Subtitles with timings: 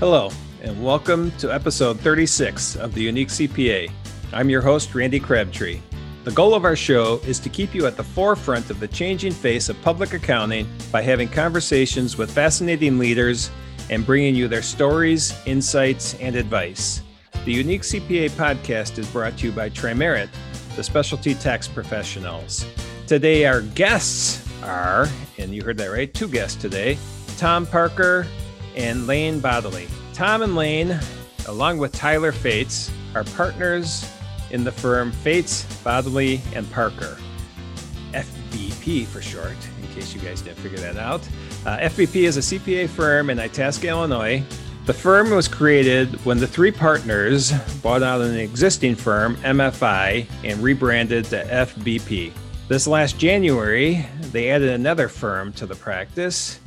[0.00, 0.30] Hello,
[0.62, 3.90] and welcome to episode 36 of the Unique CPA.
[4.32, 5.80] I'm your host, Randy Crabtree.
[6.22, 9.32] The goal of our show is to keep you at the forefront of the changing
[9.32, 13.50] face of public accounting by having conversations with fascinating leaders
[13.90, 17.02] and bringing you their stories, insights, and advice.
[17.44, 20.28] The Unique CPA podcast is brought to you by Trimerit,
[20.76, 22.64] the specialty tax professionals.
[23.08, 25.08] Today, our guests are,
[25.38, 26.96] and you heard that right, two guests today
[27.36, 28.28] Tom Parker
[28.78, 29.88] and Layne Bodily.
[30.14, 30.98] Tom and Layne,
[31.48, 34.08] along with Tyler Fates, are partners
[34.50, 37.18] in the firm Fates, Bodily, and Parker.
[38.12, 41.20] FBP for short, in case you guys didn't figure that out.
[41.66, 44.42] Uh, FBP is a CPA firm in Itasca, Illinois.
[44.86, 50.62] The firm was created when the three partners bought out an existing firm, MFI, and
[50.62, 52.32] rebranded to FBP.
[52.68, 56.60] This last January, they added another firm to the practice.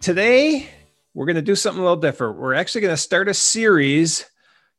[0.00, 0.68] Today,
[1.14, 2.38] we're going to do something a little different.
[2.38, 4.26] We're actually going to start a series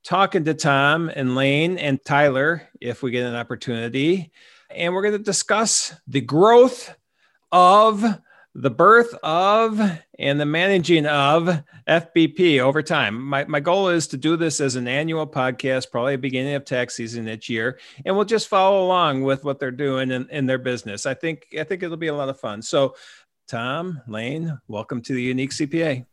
[0.04, 4.32] talking to Tom and Layne and Tyler if we get an opportunity.
[4.70, 6.96] And we're going to discuss the growth
[7.52, 8.04] of
[8.54, 9.80] the birth of
[10.20, 13.22] and the managing of FBP over time.
[13.22, 16.96] My, my goal is to do this as an annual podcast, probably beginning of tax
[16.96, 20.58] season each year, and we'll just follow along with what they're doing in, in their
[20.58, 21.06] business.
[21.06, 22.62] I think I think it'll be a lot of fun.
[22.62, 22.96] So,
[23.48, 26.06] Tom, Layne, welcome to the Unique CPA.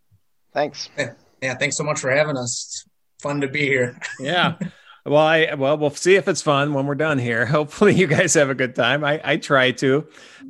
[0.53, 0.91] Thanks.
[0.97, 2.65] Yeah, yeah thanks so much for having us.
[2.67, 3.99] It's fun to be here.
[4.21, 4.57] yeah.
[5.05, 7.47] Well, I well, we'll see if it's fun when we're done here.
[7.47, 9.05] Hopefully, you guys have a good time.
[9.05, 10.07] I, I try to.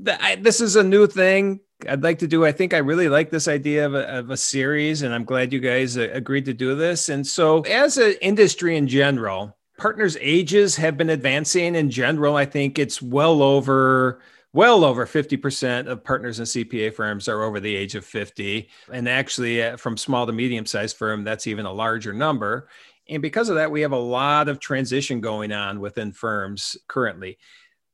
[0.06, 1.60] I, this is a new thing.
[1.88, 2.44] I'd like to do.
[2.44, 5.52] I think I really like this idea of a, of a series, and I'm glad
[5.52, 7.08] you guys uh, agreed to do this.
[7.08, 11.76] And so, as an industry in general, partners' ages have been advancing.
[11.76, 14.20] In general, I think it's well over
[14.58, 18.68] well over 50% of partners in CPA firms are over the age of 50.
[18.92, 22.68] And actually, uh, from small to medium sized firm, that's even a larger number.
[23.08, 27.38] And because of that, we have a lot of transition going on within firms currently.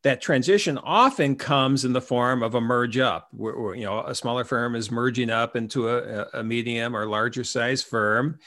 [0.05, 4.15] That transition often comes in the form of a merge up, where, you know a
[4.15, 8.39] smaller firm is merging up into a, a medium or larger size firm.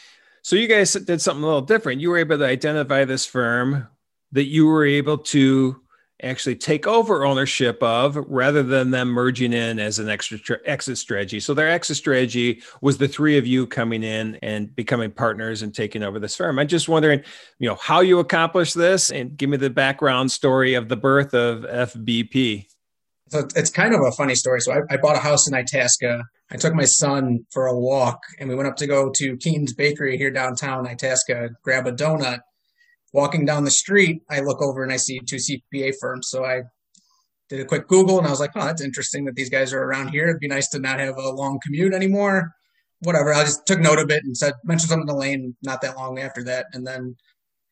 [0.42, 2.02] So you guys did something a little different.
[2.02, 3.88] You were able to identify this firm
[4.32, 5.84] that you were able to
[6.24, 10.98] actually take over ownership of rather than them merging in as an extra tra- exit
[10.98, 11.40] strategy.
[11.40, 15.74] So their exit strategy was the three of you coming in and becoming partners and
[15.74, 16.58] taking over this firm.
[16.58, 17.22] I'm just wondering,
[17.60, 21.34] you know, how you accomplished this and give me the background story of the birth
[21.34, 22.66] of FBP.
[23.30, 24.62] So it's kind of a funny story.
[24.62, 26.24] So I, I bought a house in Itasca.
[26.50, 29.74] I took my son for a walk and we went up to go to Keen's
[29.74, 32.40] Bakery here downtown Itasca, grab a donut
[33.18, 36.30] walking down the street, I look over and I see two CPA firms.
[36.30, 36.62] So I
[37.50, 39.82] did a quick Google and I was like, oh, that's interesting that these guys are
[39.82, 40.28] around here.
[40.30, 42.52] It'd be nice to not have a long commute anymore.
[43.00, 43.34] Whatever.
[43.34, 46.20] I just took note of it and said, mentioned something to Layne not that long
[46.20, 46.68] after that.
[46.74, 47.16] And then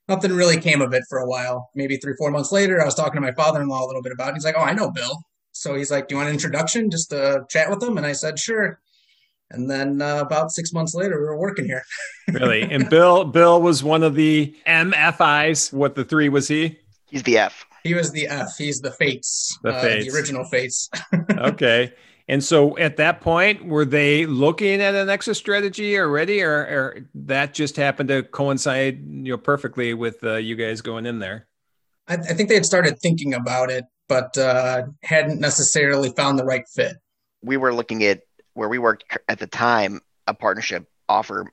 [0.08, 1.70] nothing really came of it for a while.
[1.76, 4.02] Maybe three, four months later, I was talking to my father in law a little
[4.02, 4.34] bit about it.
[4.34, 5.16] He's like, oh, I know Bill.
[5.52, 7.98] So he's like, do you want an introduction just to chat with him?
[7.98, 8.80] And I said, sure.
[9.52, 11.84] And then uh, about six months later, we were working here.
[12.32, 12.64] really?
[12.64, 15.72] And Bill, Bill was one of the MFIs.
[15.72, 16.80] What the three was he?
[17.10, 17.66] He's the F.
[17.84, 18.58] He was the F.
[18.58, 19.60] He's the Fates.
[19.62, 20.08] The Fates.
[20.08, 20.90] Uh, the original Fates.
[21.32, 21.94] okay.
[22.28, 26.98] And so at that point, were they looking at an exit strategy already, or, or
[27.14, 31.48] that just happened to coincide, you know, perfectly with uh, you guys going in there?
[32.08, 36.46] I, I, think they had started thinking about it, but uh, hadn't necessarily found the
[36.46, 36.98] right fit.
[37.44, 38.22] We were looking at
[38.56, 41.46] where we worked at the time, a partnership offer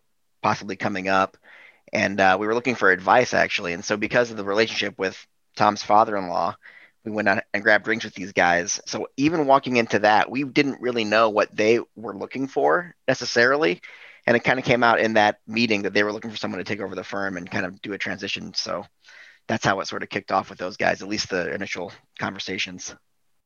[0.42, 1.36] possibly coming up,
[1.92, 3.74] and uh, we were looking for advice actually.
[3.74, 5.26] And so because of the relationship with
[5.56, 6.56] Tom's father-in-law,
[7.04, 8.80] we went out and grabbed drinks with these guys.
[8.86, 13.80] So even walking into that, we didn't really know what they were looking for necessarily.
[14.26, 16.58] And it kind of came out in that meeting that they were looking for someone
[16.58, 18.54] to take over the firm and kind of do a transition.
[18.54, 18.86] So
[19.48, 22.94] that's how it sort of kicked off with those guys, at least the initial conversations.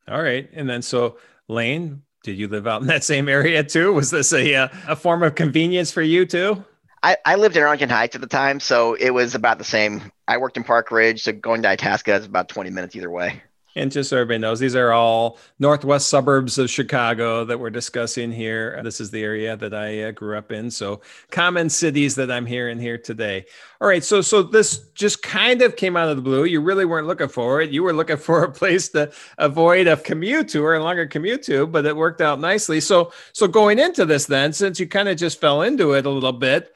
[0.06, 0.48] All right.
[0.52, 1.16] And then so
[1.48, 3.92] Layne, did you live out in that same area too?
[3.92, 6.62] Was this a uh, a form of convenience for you too?
[7.02, 10.10] I, I lived in Arlington Heights at the time, so it was about the same.
[10.26, 13.42] I worked in Park Ridge, so going to Itasca is about 20 minutes either way.
[13.76, 18.32] And just so everybody knows, these are all northwest suburbs of Chicago that we're discussing
[18.32, 18.80] here.
[18.82, 20.70] This is the area that I uh, grew up in.
[20.70, 23.44] So common cities that I'm hearing here today.
[23.82, 24.02] All right.
[24.02, 26.44] So so this just kind of came out of the blue.
[26.44, 27.70] You really weren't looking for it.
[27.70, 31.42] You were looking for a place to avoid a commute to or a longer commute
[31.44, 32.80] to, but it worked out nicely.
[32.80, 36.10] So so going into this then, since you kind of just fell into it a
[36.10, 36.75] little bit,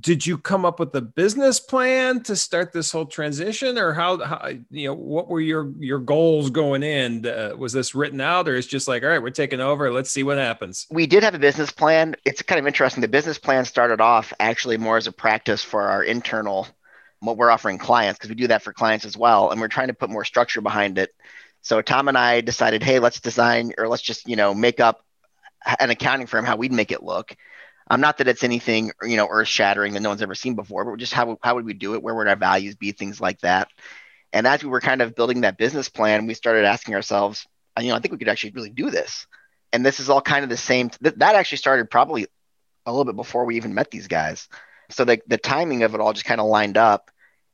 [0.00, 4.22] did you come up with a business plan to start this whole transition or how,
[4.24, 7.26] how you know what were your your goals going in?
[7.26, 10.10] Uh, was this written out or it's just like all right we're taking over let's
[10.10, 10.86] see what happens?
[10.90, 12.16] We did have a business plan.
[12.24, 13.02] It's kind of interesting.
[13.02, 16.66] The business plan started off actually more as a practice for our internal
[17.20, 19.88] what we're offering clients because we do that for clients as well and we're trying
[19.88, 21.14] to put more structure behind it.
[21.60, 25.04] So tom and i decided hey let's design or let's just you know make up
[25.78, 27.36] an accounting firm how we'd make it look
[27.92, 30.86] um, not that it's anything you know earth shattering that no one's ever seen before,
[30.86, 32.02] but just how how would we do it?
[32.02, 32.92] Where would our values be?
[32.92, 33.68] Things like that.
[34.32, 37.46] And as we were kind of building that business plan, we started asking ourselves,
[37.78, 39.26] you know, I think we could actually really do this.
[39.74, 40.88] And this is all kind of the same.
[40.88, 42.26] Th- that actually started probably
[42.86, 44.48] a little bit before we even met these guys.
[44.88, 47.10] So the the timing of it all just kind of lined up.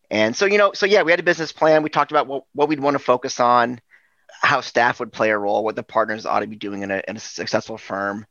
[0.08, 1.82] And so you know, so yeah, we had a business plan.
[1.82, 3.80] We talked about what what we'd want to focus on,
[4.40, 7.02] how staff would play a role, what the partners ought to be doing in a,
[7.08, 8.24] in a successful firm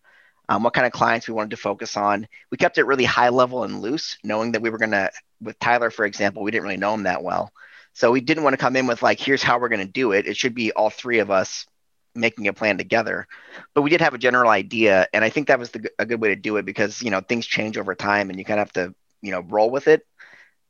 [0.50, 2.28] um, what kind of clients we wanted to focus on.
[2.52, 5.12] We kept it really high level and loose, knowing that we were going to,
[5.42, 7.52] with Tyler, for example, we didn't really know him that well.
[7.94, 10.12] So we didn't want to come in with like, here's how we're going to do
[10.12, 10.28] it.
[10.28, 11.66] It should be all three of us
[12.14, 13.28] making a plan together.
[13.74, 15.08] But we did have a general idea.
[15.14, 17.22] And I think that was the, a good way to do it because, you know,
[17.22, 20.06] things change over time and you kind of have to, you know, roll with it.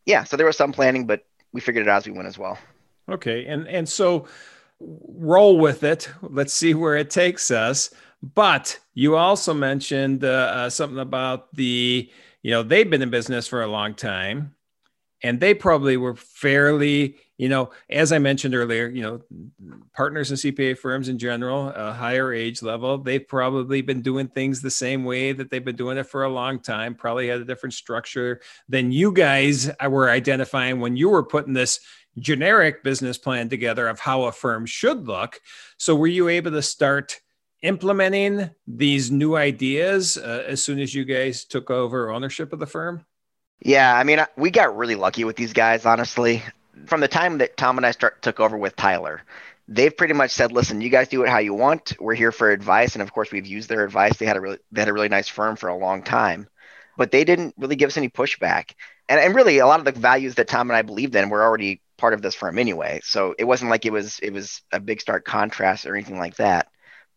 [0.06, 0.24] Yeah.
[0.24, 2.58] So there was some planning, but we figured it out as we went as well.
[3.10, 3.46] Okay.
[3.46, 4.28] And, and so
[4.80, 6.10] roll with it.
[6.22, 7.90] Let's see where it takes us.
[8.22, 12.10] But you also mentioned uh, uh, something about the,
[12.42, 14.56] you know, they've been in business for a long time
[15.24, 19.22] and they probably were fairly, you know, as I mentioned earlier, you know,
[19.96, 24.62] partners in CPA firms in general, a higher age level, they've probably been doing things
[24.62, 27.46] the same way that they've been doing it for a long time, probably had a
[27.46, 31.80] different structure than you guys were identifying when you were putting this
[32.20, 35.40] generic business plan together of how a firm should look.
[35.78, 37.20] So were you able to start
[37.62, 42.66] implementing these new ideas uh, as soon as you guys took over ownership of the
[42.66, 43.06] firm?
[43.60, 46.44] Yeah, I mean, we got really lucky with these guys, honestly.
[46.86, 49.24] From the time that Tom and I start took over with Tyler,
[49.68, 51.94] they've pretty much said, "Listen, you guys do it how you want.
[52.00, 54.18] We're here for advice." And of course, we've used their advice.
[54.18, 56.48] They had a really they had a really nice firm for a long time,
[56.96, 58.74] but they didn't really give us any pushback.
[59.10, 61.44] And and really, a lot of the values that Tom and I believed in were
[61.44, 63.02] already part of this firm anyway.
[63.04, 66.36] So it wasn't like it was it was a big stark contrast or anything like
[66.36, 66.68] that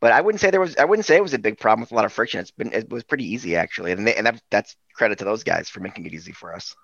[0.01, 1.93] but I wouldn't say there was I wouldn't say it was a big problem with
[1.93, 2.41] a lot of friction.
[2.41, 5.45] It's been it was pretty easy actually, and they, and that, that's credit to those
[5.45, 6.75] guys for making it easy for us.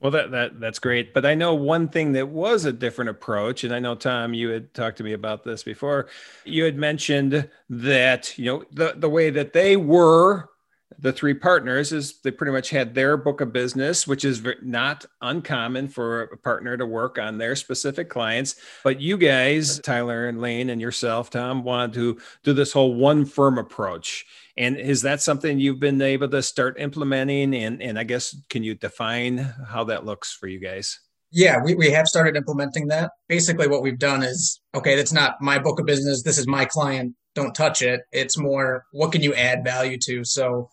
[0.00, 1.14] Well, that that that's great.
[1.14, 4.50] But I know one thing that was a different approach, and I know Tom, you
[4.50, 6.08] had talked to me about this before.
[6.44, 10.50] You had mentioned that you know the the way that they were
[10.98, 15.04] the three partners is they pretty much had their book of business, which is not
[15.20, 18.56] uncommon for a partner to work on their specific clients.
[18.82, 23.24] But you guys, Tyler and Layne and yourself, Tom, wanted to do this whole one
[23.24, 24.24] firm approach.
[24.56, 27.54] And is that something you've been able to start implementing?
[27.54, 31.00] And, and I guess, can you define how that looks for you guys?
[31.32, 33.10] Yeah, we, we have started implementing that.
[33.28, 36.22] Basically, what we've done is okay, that's not my book of business.
[36.22, 37.14] This is my client.
[37.34, 38.02] Don't touch it.
[38.12, 40.24] It's more, what can you add value to?
[40.24, 40.70] So,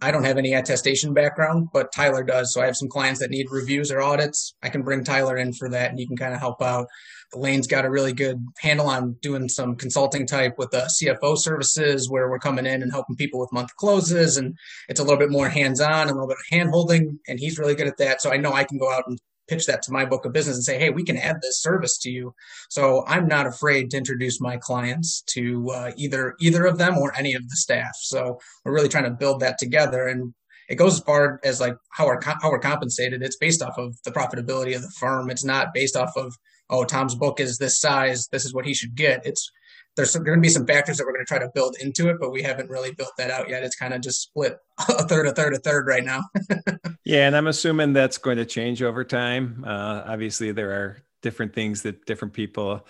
[0.00, 2.54] I don't have any attestation background, but Tyler does.
[2.54, 4.54] So I have some clients that need reviews or audits.
[4.62, 6.86] I can bring Tyler in for that and he can kind of help out.
[7.34, 11.38] Layne's got a really good handle on doing some consulting type with uh, the CFO
[11.38, 14.36] services where we're coming in and helping people with month closes.
[14.36, 14.56] And
[14.88, 17.18] it's a little bit more hands on, a little bit of hand holding.
[17.28, 18.20] And he's really good at that.
[18.20, 19.18] So I know I can go out and
[19.50, 21.98] pitch that to my book of business and say, hey, we can add this service
[21.98, 22.32] to you.
[22.70, 27.12] So I'm not afraid to introduce my clients to uh, either either of them or
[27.18, 27.96] any of the staff.
[28.00, 30.06] So we're really trying to build that together.
[30.06, 30.32] And
[30.68, 33.22] it goes as far as like how we're how we're compensated.
[33.22, 35.28] It's based off of the profitability of the firm.
[35.28, 36.32] It's not based off of
[36.70, 38.28] oh Tom's book is this size.
[38.28, 39.26] This is what he should get.
[39.26, 39.50] It's
[39.96, 42.16] there's going to be some factors that we're going to try to build into it,
[42.20, 43.62] but we haven't really built that out yet.
[43.62, 46.22] It's kind of just split a third, a third, a third right now.
[47.04, 49.64] yeah, and I'm assuming that's going to change over time.
[49.66, 52.86] Uh, obviously, there are different things that different people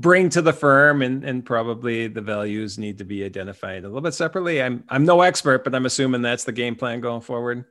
[0.00, 4.00] bring to the firm and, and probably the values need to be identified a little
[4.00, 4.62] bit separately.
[4.62, 7.64] I'm I'm no expert, but I'm assuming that's the game plan going forward.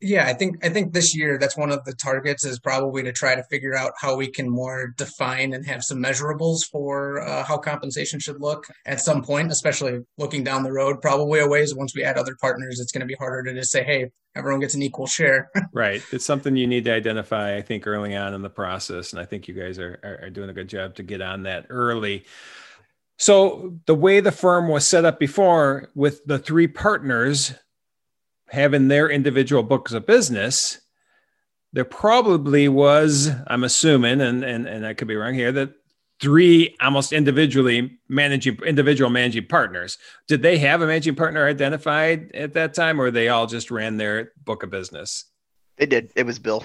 [0.00, 3.12] Yeah, I think I think this year that's one of the targets is probably to
[3.12, 7.44] try to figure out how we can more define and have some measurables for uh,
[7.44, 11.00] how compensation should look at some point, especially looking down the road.
[11.00, 13.70] Probably a ways once we add other partners, it's going to be harder to just
[13.70, 16.02] say, "Hey, everyone gets an equal share." right.
[16.12, 17.56] It's something you need to identify.
[17.56, 20.30] I think early on in the process, and I think you guys are, are, are
[20.30, 22.26] doing a good job to get on that early.
[23.16, 27.54] So the way the firm was set up before, with the three partners
[28.48, 30.80] having their individual books of business,
[31.72, 35.74] there probably was, I'm assuming, and, and, and I could be wrong here, that
[36.20, 39.98] three almost individually managing individual managing partners.
[40.26, 43.96] Did they have a managing partner identified at that time, or they all just ran
[43.96, 45.24] their book of business?
[45.76, 46.10] They did.
[46.16, 46.64] It was Bill.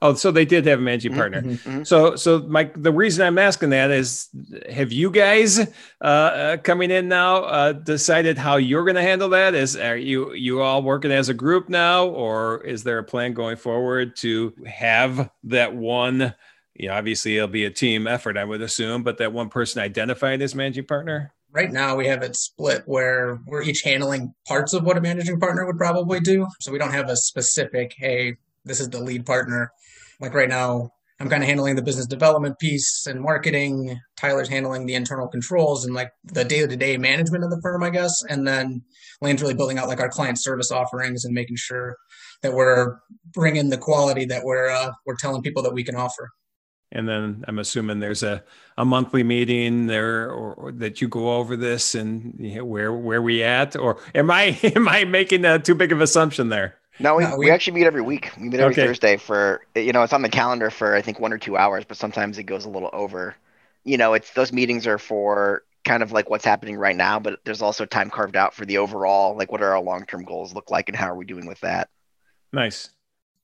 [0.00, 1.42] Oh, so they did have a managing Mhm, partner.
[1.42, 1.86] mhm.
[1.86, 4.28] So, so Mike, the reason I'm asking that is,
[4.70, 5.58] have you guys
[6.00, 9.54] uh, uh, coming in now uh, decided how you're going to handle that?
[9.54, 13.32] Is are you you all working as a group now, or is there a plan
[13.32, 16.32] going forward to have that one?
[16.74, 19.82] You know, obviously it'll be a team effort, I would assume, but that one person
[19.82, 21.32] identified as managing partner.
[21.50, 25.40] Right now, we have it split where we're each handling parts of what a managing
[25.40, 26.46] partner would probably do.
[26.60, 29.72] So we don't have a specific, hey, this is the lead partner.
[30.20, 34.00] Like right now, I'm kind of handling the business development piece and marketing.
[34.16, 37.82] Tyler's handling the internal controls and like the day to day management of the firm,
[37.82, 38.22] I guess.
[38.28, 38.82] And then
[39.20, 41.96] Layne's really building out like our client service offerings and making sure
[42.42, 42.98] that we're
[43.32, 46.30] bringing the quality that we're uh, we're telling people that we can offer.
[46.90, 48.42] And then I'm assuming there's a,
[48.78, 52.92] a monthly meeting there or, or that you go over this and you know, where
[52.92, 56.48] where we at or am I am I making a too big of an assumption
[56.48, 56.76] there?
[57.00, 58.30] No, we, No, we, we- actually meet every week.
[58.36, 58.86] We meet every Okay.
[58.86, 61.84] Thursday for you know it's on the calendar for I think one or two hours,
[61.84, 63.34] but sometimes it goes a little over.
[63.84, 67.40] You know, it's those meetings are for kind of like what's happening right now, but
[67.44, 70.54] there's also time carved out for the overall, like what are our long term goals
[70.54, 71.88] look like and how are we doing with that.
[72.52, 72.90] Nice.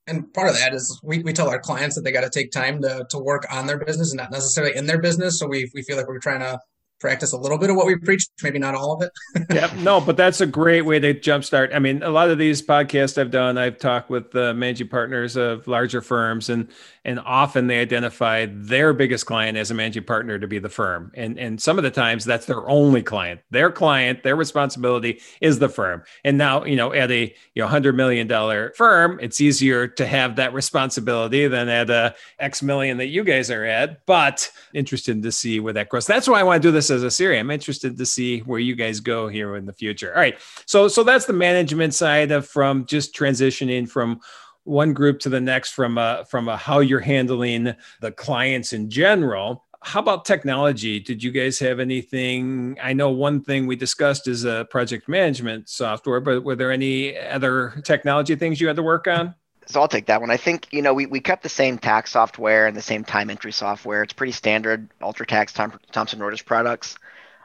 [0.06, 2.50] And part of that is we, we tell our clients that they got to take
[2.50, 5.38] time to, to work on their business and not necessarily in their business.
[5.38, 6.58] So we, we feel like we're trying to
[7.00, 9.46] practice a little bit of what we preach, maybe not all of it.
[9.54, 11.74] yeah, no, but that's a great way to jumpstart.
[11.74, 15.36] I mean, a lot of these podcasts I've done, I've talked with the managing partners
[15.36, 16.68] of larger firms, and
[17.04, 21.12] and often they identify their biggest client as a managing partner to be the firm,
[21.14, 23.40] and and some of the times that's their only client.
[23.50, 26.02] Their client, their responsibility is the firm.
[26.24, 30.06] And now, you know, at a you know hundred million dollar firm, it's easier to
[30.06, 34.06] have that responsibility than at a X million that you guys are at.
[34.06, 36.06] But interested to see where that goes.
[36.06, 37.40] That's why I want to do this as a series.
[37.40, 40.14] I'm interested to see where you guys go here in the future.
[40.14, 40.38] All right.
[40.66, 44.20] So so that's the management side of from just transitioning from
[44.64, 48.90] one group to the next from a from a how you're handling the clients in
[48.90, 49.64] general.
[49.82, 50.98] How about technology?
[50.98, 52.78] Did you guys have anything?
[52.82, 57.18] I know one thing we discussed is a project management software, but were there any
[57.18, 59.34] other technology things you had to work on?
[59.66, 60.30] So I'll take that one.
[60.30, 63.30] I think you know we, we kept the same tax software and the same time
[63.30, 64.02] entry software.
[64.02, 66.96] It's pretty standard UltraTax Thom- Thomson Reuters products.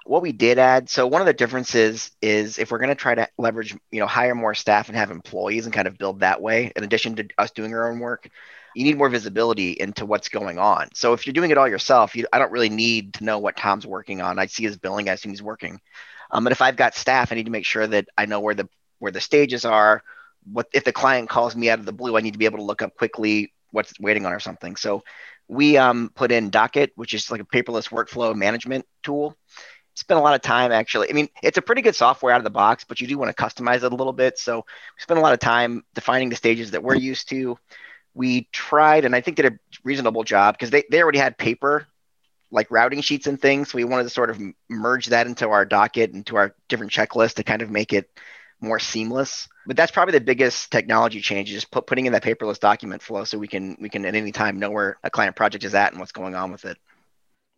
[0.05, 3.13] What we did add, so one of the differences is if we're going to try
[3.13, 6.41] to leverage, you know, hire more staff and have employees and kind of build that
[6.41, 8.27] way, in addition to us doing our own work,
[8.73, 10.89] you need more visibility into what's going on.
[10.95, 13.55] So if you're doing it all yourself, you, I don't really need to know what
[13.57, 14.39] Tom's working on.
[14.39, 15.79] I see his billing, I assume he's working.
[16.31, 18.55] Um, but if I've got staff, I need to make sure that I know where
[18.55, 18.67] the
[18.99, 20.03] where the stages are,
[20.51, 22.57] what if the client calls me out of the blue i need to be able
[22.57, 24.75] to look up quickly what's waiting on or something.
[24.75, 25.03] So
[25.47, 29.35] we um, put in docket which is like a paperless workflow management tool.
[29.95, 31.09] Spent a lot of time actually.
[31.09, 33.35] I mean it's a pretty good software out of the box but you do want
[33.35, 34.37] to customize it a little bit.
[34.37, 37.57] So we spent a lot of time defining the stages that we're used to.
[38.13, 41.87] We tried and i think did a reasonable job because they, they already had paper
[42.51, 43.69] like routing sheets and things.
[43.69, 47.35] So we wanted to sort of merge that into our docket into our different checklists
[47.35, 48.09] to kind of make it
[48.61, 49.47] more seamless.
[49.69, 53.03] But that's probably the biggest technology change, is just put, putting in that paperless document
[53.03, 55.75] flow so we can we can at any time know where a client project is
[55.75, 56.79] at and what's going on with it.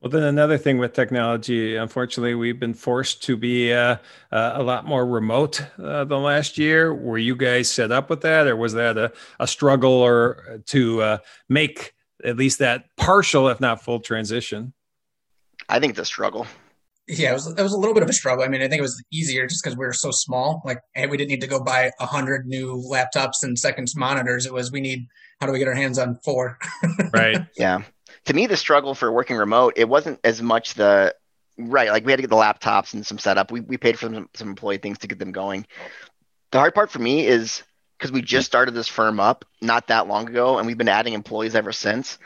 [0.02, 3.96] Well, then another thing with technology, unfortunately, we've been forced to be uh,
[4.30, 6.94] uh, a lot more remote uh, the last year.
[6.94, 11.02] Were you guys set up with that, or was that a, a struggle or to
[11.02, 11.94] uh, make
[12.26, 14.74] at least that partial, if not full, transition?
[15.70, 16.46] I think the struggle.
[17.12, 18.44] Yeah, it was it was a little bit of a struggle.
[18.44, 20.62] I mean, I think it was easier just because we were so small.
[20.64, 24.46] Like, hey, we didn't need to go buy a hundred new laptops and seconds monitors.
[24.46, 25.08] It was we need
[25.42, 26.58] how do we get our hands on four?
[27.14, 27.46] Right.
[27.58, 27.82] Yeah.
[28.26, 31.14] To me, the struggle for working remote, it wasn't as much the
[31.58, 31.90] right.
[31.90, 33.52] Like we had to get the laptops and some setup.
[33.52, 35.66] We we paid for some some employee things to get them going.
[36.52, 37.64] The hard part for me is
[37.98, 41.14] because we just started this firm up not that long ago, and we've been adding
[41.14, 42.18] employees ever since.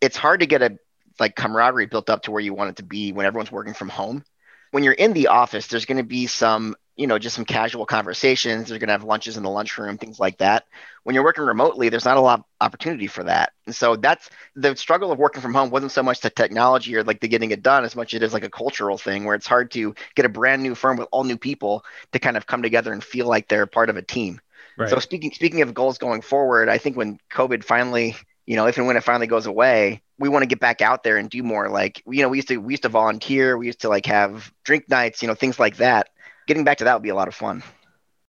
[0.00, 0.78] It's hard to get a
[1.18, 3.88] like camaraderie built up to where you want it to be when everyone's working from
[3.88, 4.24] home.
[4.70, 7.84] When you're in the office, there's going to be some, you know, just some casual
[7.84, 8.68] conversations.
[8.68, 10.64] They're going to have lunches in the lunchroom, things like that.
[11.02, 13.52] When you're working remotely, there's not a lot of opportunity for that.
[13.66, 17.04] And so that's the struggle of working from home wasn't so much the technology or
[17.04, 19.34] like the getting it done as much as it is like a cultural thing where
[19.34, 22.46] it's hard to get a brand new firm with all new people to kind of
[22.46, 24.40] come together and feel like they're part of a team.
[24.78, 24.88] Right.
[24.88, 28.76] So speaking speaking of goals going forward, I think when COVID finally, you know, if
[28.76, 31.42] and when it finally goes away, we want to get back out there and do
[31.42, 31.68] more.
[31.68, 34.52] Like, you know, we used to we used to volunteer, we used to like have
[34.64, 36.08] drink nights, you know, things like that.
[36.46, 37.62] Getting back to that would be a lot of fun.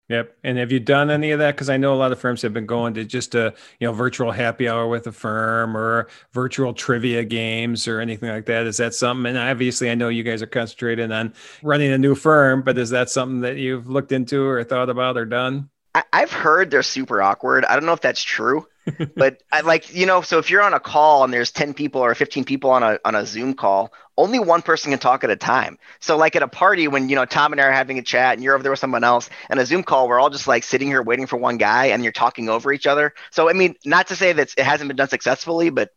[0.09, 0.37] Yep.
[0.45, 1.54] And have you done any of that?
[1.54, 3.95] Because I know a lot of firms have been going to just a you know
[3.95, 8.66] virtual happy hour with a firm or virtual trivia games or anything like that.
[8.66, 9.25] Is that something?
[9.25, 12.90] And obviously, I know you guys are concentrated on running a new firm, but is
[12.90, 15.71] that something that you've looked into or thought about or done?
[15.95, 17.64] I, I've heard they're super awkward.
[17.64, 18.66] I don't know if that's true,
[19.17, 20.23] but I like you know.
[20.23, 22.99] So if you're on a call and there's ten people or fifteen people on a
[23.05, 25.79] on a Zoom call, only one person can talk at a time.
[26.01, 28.35] So like at a party when you know Tom and I are having a chat
[28.35, 30.65] and you're over there with someone else, and a Zoom call, we're all just like
[30.65, 33.15] sitting here waiting for one guy, and you're talking over each other.
[33.31, 35.91] So I mean, not to say that it hasn't been done successfully, but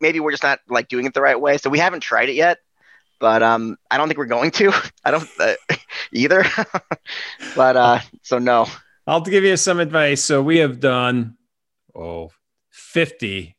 [0.00, 1.56] maybe we're just not like doing it the right way.
[1.58, 2.58] So we haven't tried it yet
[3.18, 4.72] but um, I don't think we're going to.
[5.04, 5.54] I don't uh,
[6.12, 6.44] either.
[7.56, 8.66] but uh, so no.
[9.06, 10.22] I'll give you some advice.
[10.22, 11.36] So we have done
[11.96, 12.30] oh
[12.70, 13.56] 50,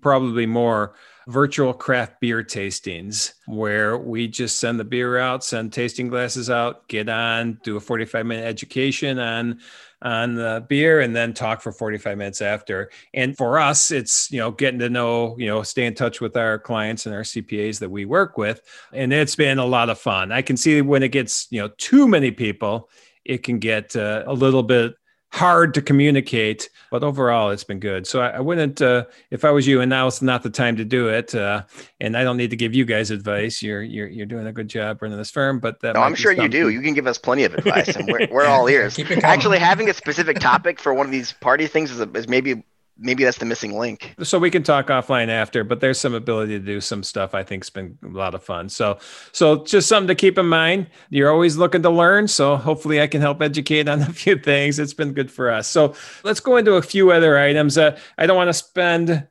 [0.00, 0.94] probably more
[1.28, 6.86] virtual craft beer tastings where we just send the beer out, send tasting glasses out,
[6.88, 9.60] get on, do a 45 minute education on
[10.02, 12.90] on the beer and then talk for 45 minutes after.
[13.14, 16.36] And for us, it's, you know, getting to know, you know, stay in touch with
[16.36, 18.60] our clients and our CPAs that we work with.
[18.92, 20.32] And it's been a lot of fun.
[20.32, 22.90] I can see when it gets, you know, too many people,
[23.24, 24.94] it can get uh, a little bit
[25.32, 28.06] hard to communicate, but overall it's been good.
[28.06, 30.76] So I, I wouldn't, uh, if I was you, and now it's not the time
[30.76, 31.34] to do it.
[31.34, 31.64] Uh,
[32.00, 33.62] and I don't need to give you guys advice.
[33.62, 36.32] You're you're you're doing a good job running this firm, but that no, I'm sure
[36.32, 36.68] you do.
[36.68, 38.98] You can give us plenty of advice, and we're, we're all ears.
[39.22, 42.62] Actually, having a specific topic for one of these party things is, a, is maybe
[42.98, 44.14] maybe that's the missing link.
[44.22, 47.42] So we can talk offline after, but there's some ability to do some stuff I
[47.42, 48.68] think's been a lot of fun.
[48.68, 48.98] So
[49.32, 50.88] so just something to keep in mind.
[51.10, 54.78] You're always looking to learn, so hopefully I can help educate on a few things.
[54.78, 55.68] It's been good for us.
[55.68, 57.76] So let's go into a few other items.
[57.76, 59.26] Uh, I don't want to spend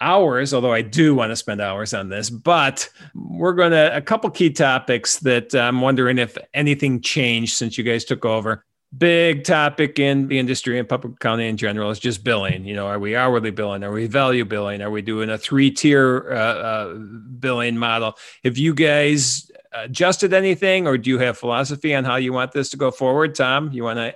[0.00, 4.00] hours, although I do want to spend hours on this, but we're going to a
[4.00, 8.64] couple key topics that I'm wondering if anything changed since you guys took over
[8.96, 12.64] big topic in the industry and public accounting in general is just billing.
[12.64, 13.84] You know, are we hourly billing?
[13.84, 14.82] Are we value billing?
[14.82, 18.16] Are we doing a three tier uh, uh, billing model?
[18.44, 22.70] Have you guys adjusted anything or do you have philosophy on how you want this
[22.70, 23.34] to go forward?
[23.34, 24.14] Tom, you want to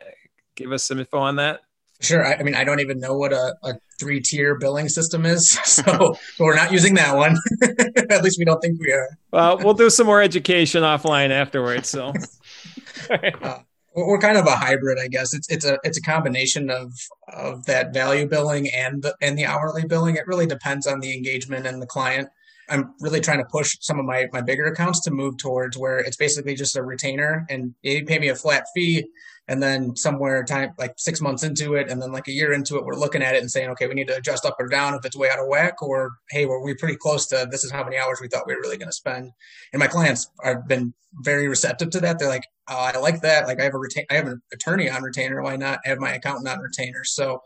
[0.56, 1.60] give us some info on that?
[2.00, 2.26] Sure.
[2.26, 5.58] I, I mean, I don't even know what a, a three tier billing system is.
[5.84, 7.36] So we're not using that one.
[8.10, 9.08] At least we don't think we are.
[9.32, 11.88] Well, we'll do some more education offline afterwards.
[11.88, 12.12] So.
[13.10, 13.58] uh,
[13.94, 15.32] we're kind of a hybrid, I guess.
[15.34, 16.92] It's it's a it's a combination of
[17.32, 20.16] of that value billing and the and the hourly billing.
[20.16, 22.28] It really depends on the engagement and the client.
[22.68, 25.98] I'm really trying to push some of my my bigger accounts to move towards where
[25.98, 29.06] it's basically just a retainer and you pay me a flat fee
[29.46, 32.76] and then somewhere time like six months into it and then like a year into
[32.76, 34.94] it we're looking at it and saying okay we need to adjust up or down
[34.94, 37.70] if it's way out of whack or hey we're, we're pretty close to this is
[37.70, 39.30] how many hours we thought we were really going to spend
[39.72, 43.46] and my clients have been very receptive to that they're like oh, i like that.
[43.46, 45.42] Like i have a retain i have an attorney on retainer.
[45.42, 45.80] Why not?
[45.84, 47.04] Have my accountant on retainer.
[47.04, 47.42] So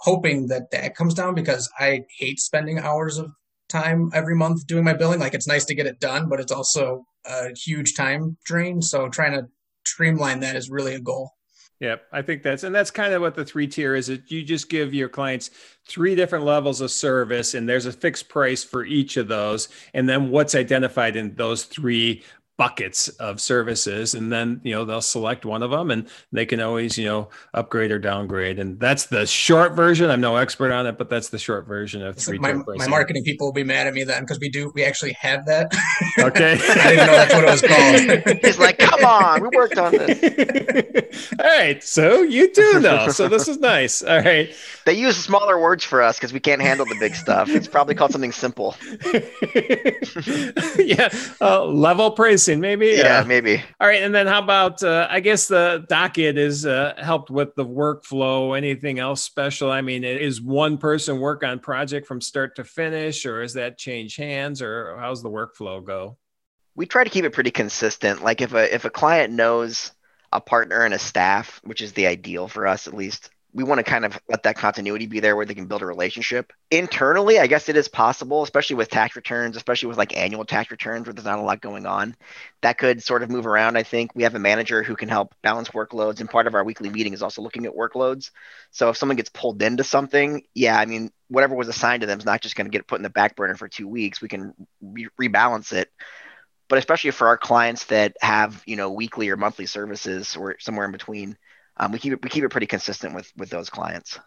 [0.00, 3.30] hoping that that comes down because i hate spending hours of
[3.68, 5.20] time every month doing my billing.
[5.20, 8.80] Like it's nice to get it done but it's also a huge time drain.
[8.82, 9.48] So trying to
[9.86, 11.32] streamline that is really a goal.
[11.80, 14.08] Yep, I think that's and that's kind of what the three tier is.
[14.08, 15.50] It you just give your clients
[15.86, 20.08] three different levels of service, and there's a fixed price for each of those, and
[20.08, 22.24] then what's identified in those three
[22.58, 26.60] buckets of services and then you know they'll select one of them and they can
[26.60, 28.58] always you know upgrade or downgrade.
[28.58, 30.10] And that's the short version.
[30.10, 33.22] I'm no expert on it but that's the short version of three my, my marketing
[33.22, 35.72] people will be mad at me then because we do we actually have that.
[36.18, 36.54] Okay.
[36.54, 38.38] I didn't know that's what it was called.
[38.44, 41.32] He's like come on we worked on this.
[41.38, 44.02] All right so you do know so this is nice.
[44.02, 44.52] All right.
[44.84, 47.48] They use smaller words for us because we can't handle the big stuff.
[47.50, 48.74] It's probably called something simple.
[50.78, 51.08] Yeah
[51.40, 52.10] uh, level
[52.48, 52.86] price maybe.
[52.96, 53.62] Yeah, uh, maybe.
[53.80, 54.82] All right, and then how about?
[54.82, 58.56] Uh, I guess the docket is uh, helped with the workflow.
[58.56, 59.70] Anything else special?
[59.70, 63.78] I mean, is one person work on project from start to finish, or is that
[63.78, 66.18] change hands, or how's the workflow go?
[66.74, 68.22] We try to keep it pretty consistent.
[68.22, 69.92] Like if a if a client knows
[70.32, 73.78] a partner and a staff, which is the ideal for us at least, we want
[73.78, 76.52] to kind of let that continuity be there where they can build a relationship.
[76.70, 80.70] Internally i guess it is possible especially with tax returns especially with like annual tax
[80.70, 82.14] returns where there's not a lot going on
[82.60, 84.14] that could sort of move around i think.
[84.14, 87.14] We have a manager who can help balance workloads and part of our weekly meeting
[87.14, 88.30] is also looking at workloads.
[88.70, 92.18] So if someone gets pulled into something yeah i mean whatever was assigned to them
[92.18, 94.20] is not just going to get put in the back burner for two weeks.
[94.20, 95.90] We can re- rebalance it.
[96.68, 100.86] But especially for our clients that have you know weekly or monthly services or somewhere
[100.86, 101.36] in between
[101.78, 104.18] um, we keep it we keep it pretty consistent with with those clients.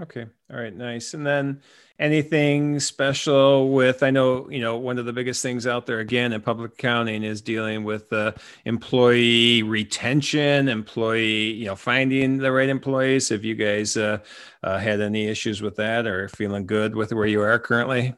[0.00, 0.26] Okay.
[0.50, 0.74] All right.
[0.74, 1.14] Nice.
[1.14, 1.60] And then
[1.98, 6.32] anything special with, I know, you know, one of the biggest things out there again
[6.32, 8.32] in public accounting is dealing with uh,
[8.64, 13.28] employee retention, employee, you know, finding the right employees.
[13.30, 14.18] Have you guys uh,
[14.62, 18.14] uh, had any issues with that or feeling good with where you are currently?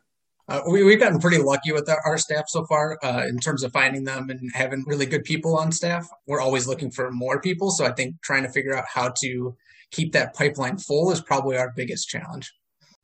[0.50, 3.62] Uh, we, we've gotten pretty lucky with our, our staff so far uh, in terms
[3.62, 6.08] of finding them and having really good people on staff.
[6.26, 7.70] We're always looking for more people.
[7.70, 9.56] So I think trying to figure out how to
[9.92, 12.52] keep that pipeline full is probably our biggest challenge.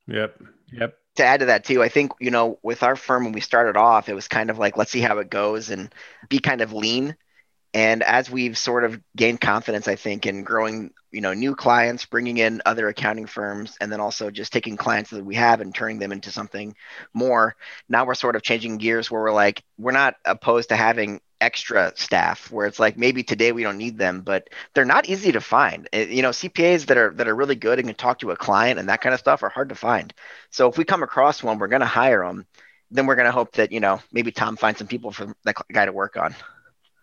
[0.09, 0.42] Yep.
[0.72, 0.94] Yep.
[1.16, 3.76] To add to that too, I think, you know, with our firm when we started
[3.76, 5.94] off, it was kind of like let's see how it goes and
[6.28, 7.16] be kind of lean.
[7.74, 12.07] And as we've sort of gained confidence, I think, in growing, you know, new clients,
[12.07, 15.74] bringing in other accounting firms, and then also just taking clients that we have and
[15.74, 16.74] turning them into something
[17.12, 17.55] more.
[17.88, 21.92] Now we're sort of changing gears where we're like, we're not opposed to having extra
[21.96, 25.40] staff where it's like maybe today we don't need them but they're not easy to
[25.40, 28.31] find eh, you know cpas that are that are really good and can talk to
[28.31, 30.14] a client and that kind of stuff are hard to find
[30.50, 32.46] so if we come across one we're going to hire them
[32.90, 35.57] then we're going to hope that you know maybe tom finds some people for that
[35.70, 36.35] guy to work on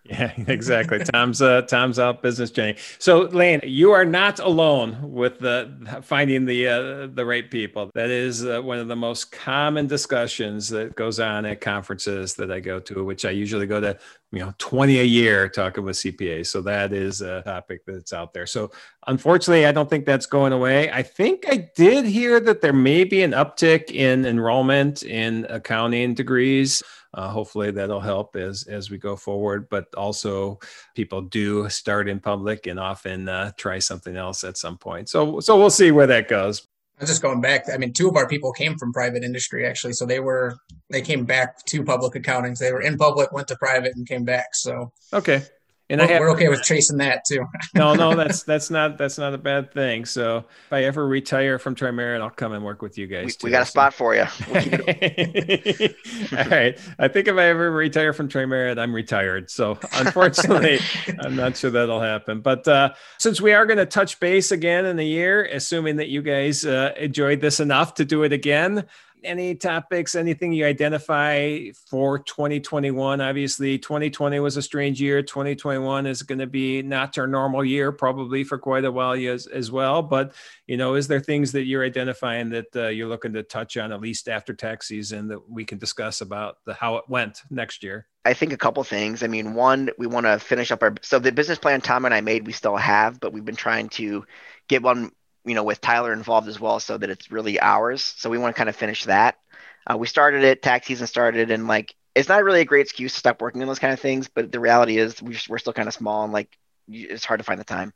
[0.06, 1.00] yeah, exactly.
[1.00, 2.76] Tom's uh, Tom's out business Jenny.
[3.00, 7.90] So, Layne, you are not alone with the finding the uh, the right people.
[7.96, 12.52] That is uh, one of the most common discussions that goes on at conferences that
[12.52, 13.98] I go to, which I usually go to,
[14.34, 16.48] you know, twenty a year talking with CPAs.
[16.48, 18.46] So that is a topic that's out there.
[18.46, 18.72] So,
[19.08, 20.92] unfortunately, I don't think that's going away.
[20.92, 26.14] I think I did hear that there may be an uptick in enrollment in accounting
[26.14, 26.84] degrees.
[27.14, 29.70] Uh, hopefully that'll help as as we go forward.
[29.70, 30.60] But also,
[30.96, 35.10] people do start in public and often uh, try something else at some point.
[35.10, 36.68] So so we'll see where that goes.
[37.00, 37.66] I'm just going back.
[37.74, 40.56] I mean, two of our people came from private industry actually, so they were
[40.90, 42.60] they came back to public accountings.
[42.60, 44.56] They were in public, went to private, and came back.
[44.56, 45.44] So okay,
[45.90, 47.46] and we're, I have, we're okay with chasing that too.
[47.76, 50.06] no, no, that's that's not that's not a bad thing.
[50.06, 53.38] So if I ever retire from Trimerit, I'll come and work with you guys.
[53.44, 54.26] We, we got a spot for you.
[54.48, 54.58] We'll
[56.38, 56.80] All right.
[57.00, 59.52] I think if I ever retire from Trimerit, I'm retired.
[59.52, 60.80] So unfortunately,
[61.20, 62.40] I'm not sure that'll happen.
[62.40, 66.08] But uh, since we are going to touch base again in a year, assuming that
[66.08, 68.86] you guys uh, enjoyed this enough to do it again,
[69.24, 73.22] any topics, anything you identify for 2021?
[73.22, 75.22] Obviously, 2020 was a strange year.
[75.22, 79.48] 2021 is going to be not our normal year, probably for quite a while as,
[79.48, 80.02] as well.
[80.02, 80.34] But,
[80.68, 83.92] you know, is there things that you're identifying that uh, you're looking to touch on,
[83.92, 87.84] at least after tax season, that we can discuss about the, how it went next
[87.84, 88.08] year?
[88.26, 89.22] I think a couple things.
[89.22, 92.14] I mean, one, we want to finish up our so the business plan Tom and
[92.14, 94.26] I made, we still have, but we've been trying to
[94.70, 95.12] get one
[95.46, 98.04] you know, with Tyler involved as well, so that it's really ours.
[98.18, 99.38] So we want to kind of finish that.
[99.86, 103.14] Uh, we started it, tax season started, and like it's not really a great excuse
[103.14, 104.30] to stop working on those kind of things.
[104.30, 107.60] But the reality is we're still kind of small and like it's hard to find
[107.60, 107.94] the time.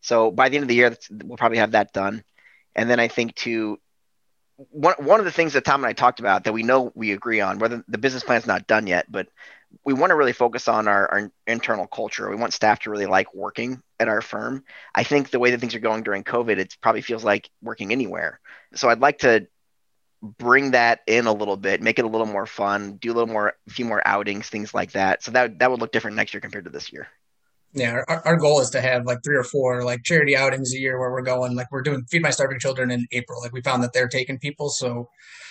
[0.00, 2.24] So by the end of the year, we'll probably have that done.
[2.74, 3.78] And then I think to
[4.56, 7.12] one one of the things that Tom and I talked about that we know we
[7.12, 9.28] agree on, whether the business plan's not done yet, but
[9.84, 12.28] we want to really focus on our, our internal culture.
[12.28, 14.64] We want staff to really like working at our firm.
[14.94, 17.92] I think the way that things are going during COVID, it probably feels like working
[17.92, 18.40] anywhere.
[18.74, 19.46] So I'd like to
[20.22, 23.32] bring that in a little bit, make it a little more fun, do a little
[23.32, 25.22] more, a few more outings, things like that.
[25.22, 27.08] So that that would look different next year compared to this year.
[27.74, 30.78] Yeah, our, our goal is to have like three or four like charity outings a
[30.78, 33.40] year where we're going like we're doing feed my starving children in April.
[33.42, 35.08] Like we found that they're taking people, so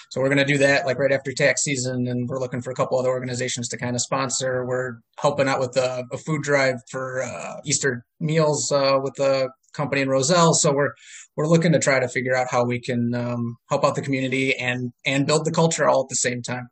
[0.09, 2.71] so we're going to do that like right after tax season, and we're looking for
[2.71, 4.65] a couple other organizations to kind of sponsor.
[4.65, 9.49] We're helping out with a, a food drive for uh, Easter meals uh, with the
[9.73, 10.53] company in Roselle.
[10.53, 10.91] So we're
[11.35, 14.55] we're looking to try to figure out how we can um, help out the community
[14.55, 16.69] and and build the culture all at the same time.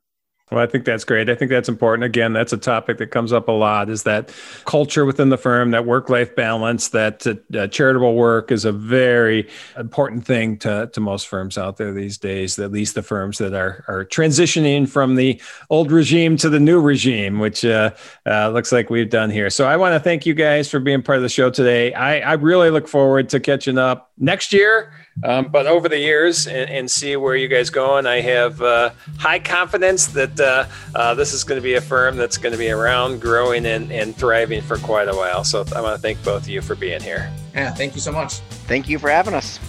[0.51, 1.29] Well, I think that's great.
[1.29, 2.03] I think that's important.
[2.03, 4.33] Again, that's a topic that comes up a lot is that
[4.65, 9.47] culture within the firm, that work life balance, that uh, charitable work is a very
[9.77, 13.53] important thing to, to most firms out there these days, at least the firms that
[13.53, 17.91] are, are transitioning from the old regime to the new regime, which uh,
[18.25, 19.49] uh, looks like we've done here.
[19.49, 21.93] So I want to thank you guys for being part of the show today.
[21.93, 24.91] I, I really look forward to catching up next year
[25.23, 27.97] um, but over the years and, and, see where you guys go.
[27.97, 31.81] And I have uh, high confidence that uh, uh, this is going to be a
[31.81, 35.43] firm that's going to be around, growing, and, and thriving for quite a while.
[35.43, 37.31] So I want to thank both of you for being here.
[37.53, 38.35] Yeah, thank you so much.
[38.67, 39.59] Thank you for having us.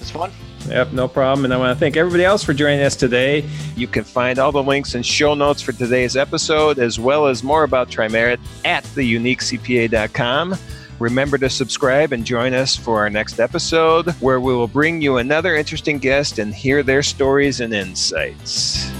[0.00, 0.32] It's fun.
[0.68, 1.44] Yep, no problem.
[1.44, 3.44] And I want to thank everybody else for joining us today.
[3.76, 7.44] You can find all the links and show notes for today's episode, as well as
[7.44, 10.56] more about Trimerit at theuniquecpa.com.
[10.98, 15.18] Remember to subscribe and join us for our next episode, where we will bring you
[15.18, 18.90] another interesting guest and hear their stories and insights.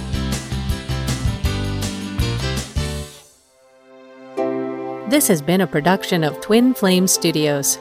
[5.09, 7.79] This has been a production of Twin Flame Studios.